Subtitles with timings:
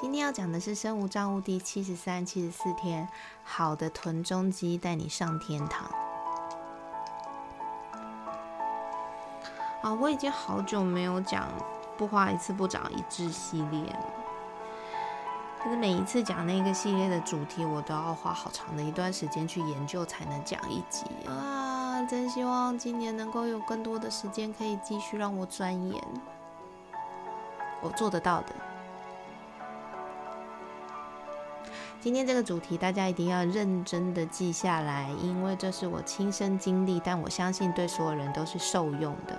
[0.00, 3.06] 今天要讲的是生物账户第七十三、七十四天，
[3.44, 5.90] 好的臀中肌带你上天堂。
[9.82, 11.48] 啊，我已经好久没有讲
[11.98, 14.06] 不花一次不长一智系列了。
[15.62, 22.00] 可是每一次讲那个系列的主题，我都要花好长的一段时间去研究，才能讲一集啊！
[22.08, 26.02] 真希望今年能够有更多的时间，可以继续让我钻研。
[27.82, 28.54] 我做得到的。
[32.00, 39.38] 今天这个主题，大家一定要认真的记下来，因为这是我亲身经历，但我相信对所有人都是受用的。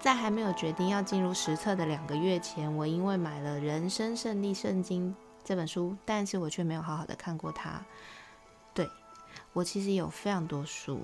[0.00, 5.10] 在还没有决定要进入实测的两个月前，我因为买了《人生胜利圣经》
[5.44, 7.84] 这本书，但是我却没有好好的看过它。
[8.72, 8.88] 对
[9.52, 11.02] 我其实有非常多书，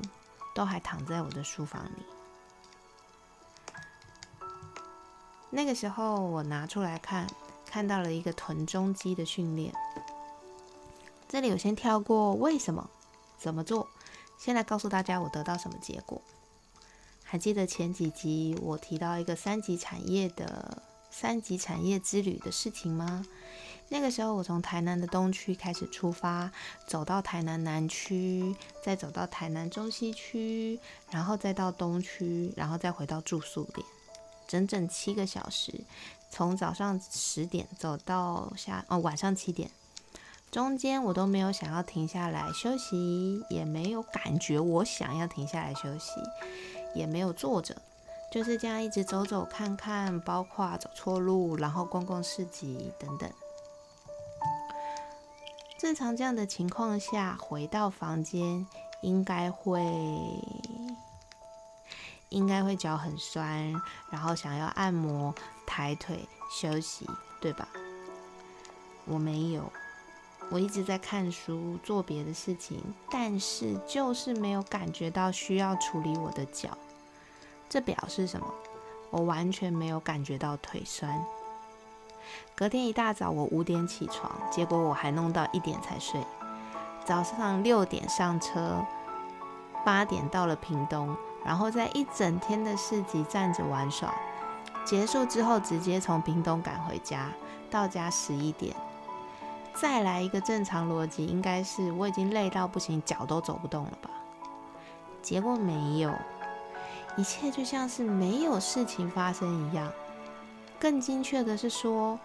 [0.55, 2.07] 都还躺在我的书房里。
[5.51, 7.27] 那个时候我拿出来看，
[7.67, 9.75] 看到了一个臀中肌的训练。
[11.29, 12.89] 这里我先跳过为什么，
[13.39, 13.87] 怎么做，
[14.39, 16.23] 先来告诉大家我得到什么结果。
[17.23, 23.27] 还记得前几集我提到一个三级产业的三级产业之旅的事情吗？
[23.91, 26.51] 那个时候我从台南的东区开始出发，
[26.87, 33.87] 走到台南南区，再走到台南中西区，然后再到东区，然后再回到住宿点，
[34.47, 35.85] 整整七个小时，
[36.31, 39.71] 从早上十点走到下哦晚上七点。
[40.51, 46.13] 中间我都没有想要停下来休息，也没有感觉我想要停下来休息，
[46.95, 47.77] 也没有坐着，
[48.33, 53.31] 就是这样一直走走看看，包括走错路，然后逛逛市集等等。
[55.79, 58.67] 正常这样的情况下，回到房间
[59.03, 59.81] 应该会
[62.31, 63.73] 应该会脚很酸，
[64.11, 65.35] 然后想要按摩、
[65.67, 67.07] 抬腿休息，
[67.41, 67.69] 对吧？
[69.05, 69.71] 我没有。
[70.51, 76.71] 我一直在看书，做别的事情，但是就是没有感觉到需要处理我的脚。
[77.69, 78.47] 这表示什么？
[79.11, 81.23] 我完全没有感觉到腿酸。
[82.55, 86.21] 隔天一大早，我五点起床，结果我还弄到一点才睡。
[87.05, 88.85] 早上六点上车，
[89.85, 94.15] 八点到了屏东，然后在一整天的市集站着玩耍。
[94.85, 97.31] 结束之后，直接从屏东赶回家，
[97.71, 98.75] 到家十一点。
[99.81, 104.11] 再来一个正常逻辑，应该是我已经累到不行，脚都走不动了吧？
[105.23, 106.13] 结果没有，
[107.17, 109.93] 一切就像是没有事情发生一样。
[110.81, 112.19] 更精确的是说，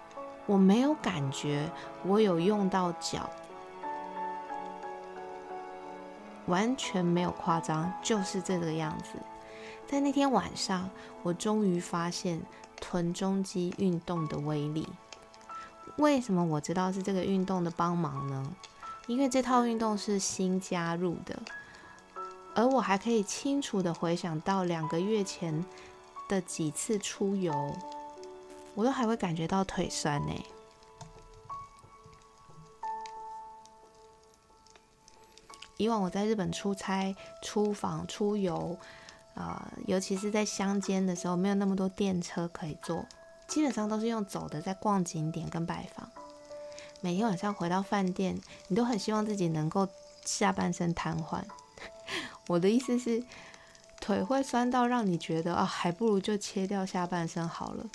[0.48, 1.70] 我没有感觉
[2.04, 3.30] 我有用到脚，
[6.48, 9.20] 完全没有夸张，就是这个样子。
[9.86, 10.90] 在那天晚上，
[11.22, 12.42] 我终于发现
[12.82, 14.88] 臀中肌运动的威力。
[15.98, 18.56] 为什么我知道是这个运动的帮忙呢？
[19.08, 21.38] 因为这套运动是新加入的，
[22.56, 25.64] 而我还可以清楚的回想到两个月前
[26.28, 27.76] 的几次出游，
[28.76, 30.34] 我都还会感觉到腿酸呢。
[35.78, 38.78] 以往我在日本出差、出访、出游，
[39.36, 43.06] 啊，尤其是在乡间的时候，没有那么多电车可以坐。
[43.54, 46.10] 基本上都是用走的，在逛景点跟拜访。
[47.02, 49.88] 每天晚上回到饭店，你都很希望自己能够
[50.26, 51.44] 下半身瘫痪。
[52.50, 53.24] 我的意思是，
[54.02, 57.86] 腿会酸到让你觉得啊，还不如就切掉下半身好了，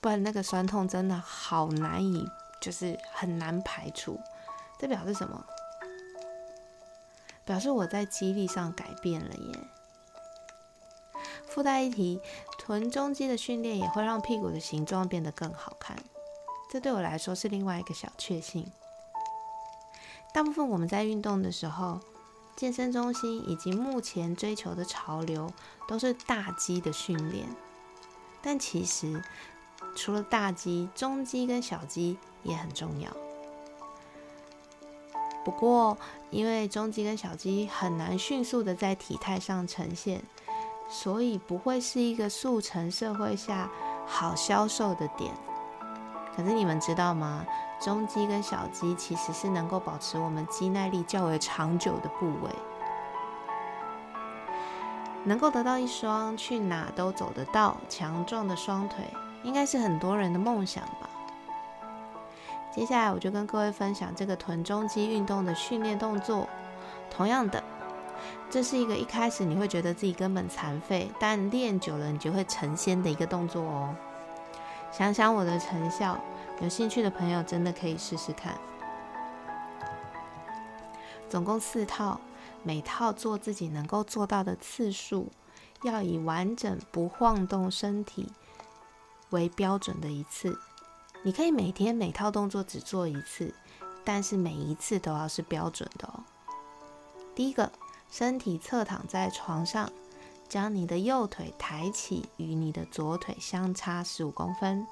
[0.00, 2.24] 不然那个酸痛真的好难以，
[2.60, 4.20] 就是很难排除。
[4.78, 5.44] 这表示什么？
[7.44, 9.58] 表示我在肌力上改变了耶。
[11.48, 12.20] 附带一提，
[12.68, 15.96] 臀中肌的训练也会让屁股的形状变得更好看，
[16.70, 18.70] 这对我来说是另外一个小确幸。
[20.34, 21.98] 大部分我们在运动的时候，
[22.56, 25.50] 健身中心以及目前追求的潮流
[25.88, 27.48] 都是大肌的训练，
[28.42, 29.24] 但其实
[29.96, 33.10] 除了大肌，中肌跟小肌也很重要。
[35.42, 35.96] 不过，
[36.30, 40.22] 因为中肌跟小肌很难迅速的在体态上呈现。
[40.88, 43.68] 所以不会是一个速成社会下
[44.06, 45.32] 好销售的点。
[46.34, 47.44] 可是你们知道吗？
[47.80, 52.50] 中肌跟小肌其实是能够保持我们肌耐力较为长久的部位。
[55.24, 59.04] 能够得到一双去哪都走得到、强壮的双腿，
[59.42, 61.10] 应该是很多人的梦想吧。
[62.70, 66.48] 接下来我就跟各位分享这个臀中肌运动的训练动作。
[67.10, 67.62] 同样的，
[68.50, 73.94] 这是一个一开始你会觉得自己根本残废，但练久了你就会成仙的一个动作哦。
[74.90, 76.18] 想想我的成效，
[76.60, 78.58] 有兴趣的朋友真的可以试试看。
[81.28, 82.20] 总共四套。
[82.64, 85.30] 每套做自己能够做到的次数，
[85.82, 88.32] 要以完整不晃动身体
[89.30, 90.58] 为标准的一次。
[91.22, 93.54] 你可以每天每套动作只做一次，
[94.04, 96.24] 但是每一次都要是标准的哦。
[97.34, 97.70] 第一个，
[98.10, 99.92] 身体侧躺在床上，
[100.48, 104.86] 将你的右腿抬起，与你的左腿相差十五公分，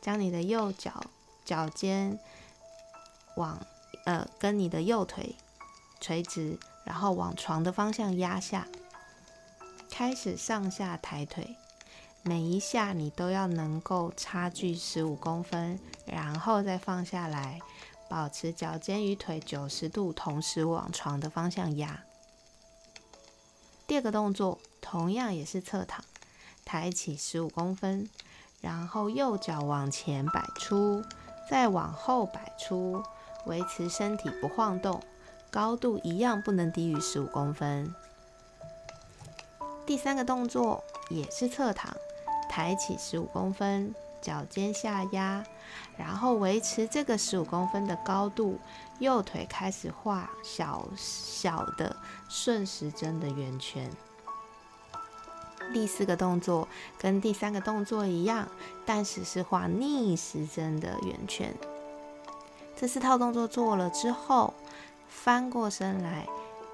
[0.00, 1.04] 将你的右脚
[1.44, 2.18] 脚尖
[3.36, 3.58] 往
[4.04, 5.36] 呃跟你的右腿
[6.00, 6.58] 垂直。
[6.84, 8.68] 然后往床的方向压下，
[9.90, 11.56] 开始上下抬腿，
[12.20, 17.58] 每一下你都要能够差距十五公分，然后再放下来，
[18.06, 22.04] 保持脚尖与腿九十度同时往床的方向压。
[23.86, 26.04] 第二个动作同样也是侧躺，
[26.64, 28.08] 抬起十五公分，
[28.60, 31.02] 然后右脚往前摆出，
[31.50, 33.02] 再往后摆出，
[33.46, 35.02] 维持身体不晃动。
[35.50, 37.94] 高度一样不能低于十五公分。
[39.86, 41.94] 第三个动作也是侧躺，
[42.50, 43.94] 抬起十五公分，
[44.24, 45.44] 脚尖下压，
[45.98, 48.58] 然后维持这个十五公分的高度，
[48.98, 51.94] 右腿开始画小小的
[52.28, 53.90] 顺时针的圆圈。
[55.72, 56.66] 第四个动作
[56.98, 58.48] 跟第三个动作一样，
[58.86, 61.54] 但是是画逆时针的圆圈。
[62.74, 64.54] 这四套动作做了之后。
[65.06, 66.26] 翻过身来，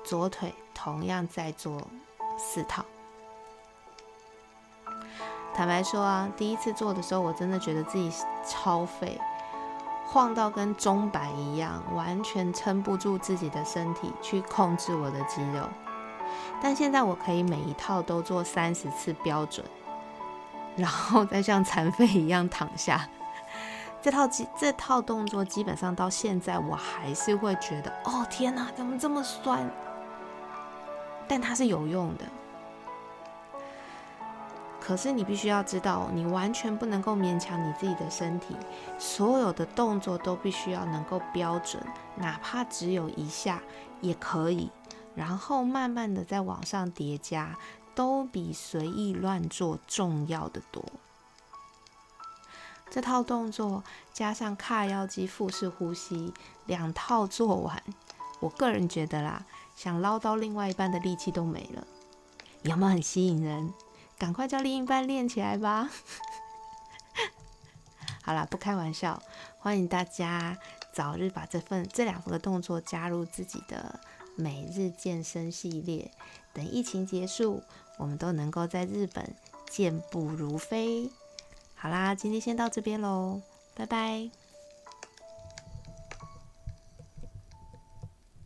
[0.03, 1.87] 左腿同样再做
[2.39, 2.85] 四套。
[5.61, 8.11] 坦白说啊，第一次做的时候，我真的觉得自己
[8.49, 9.21] 超废，
[10.07, 15.69] 晃到跟钟摆一样，完全撑不住自己的身体去控制我的肌肉。
[16.63, 19.63] 但现在我可以每一套都做三十次标准，
[20.77, 23.07] 然后再像残废一样躺下。
[24.01, 29.71] 这套基这套动作基本上到现在我还是会觉得，哦天哪，怎么这么酸？
[31.29, 32.25] 但它是有用的。
[34.81, 38.57] 可是你必须要知道，你完全不能够勉强你自己的身体，
[38.99, 41.81] 所有的动作都必须要能够标准，
[42.17, 43.63] 哪怕只有一下
[44.01, 44.71] 也可以，
[45.15, 47.57] 然后慢慢的再往上叠加，
[47.95, 50.85] 都比随意乱做重要的多。
[52.91, 56.35] 这套动作加上髂腰肌腹式呼吸，
[56.67, 57.81] 两套做完，
[58.41, 59.45] 我个人觉得啦，
[59.77, 61.87] 想捞到另外一半的力气都没了。
[62.63, 63.73] 有没有很吸引人？
[64.21, 65.89] 赶快叫另一半练起来吧！
[68.23, 69.21] 好啦，不开玩笑，
[69.59, 70.59] 欢迎大家
[70.93, 73.99] 早日把这份这两个动作加入自己的
[74.37, 76.11] 每日健身系列。
[76.53, 77.63] 等疫情结束，
[77.97, 79.35] 我们都能够在日本
[79.71, 81.11] 健步如飞。
[81.75, 83.41] 好啦，今天先到这边喽，
[83.75, 84.40] 拜拜。